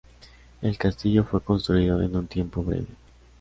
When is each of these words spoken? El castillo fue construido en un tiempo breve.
El 0.63 0.79
castillo 0.79 1.23
fue 1.23 1.41
construido 1.43 2.01
en 2.01 2.15
un 2.15 2.25
tiempo 2.25 2.63
breve. 2.63 2.87